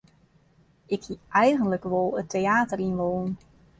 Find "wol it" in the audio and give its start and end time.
1.91-2.27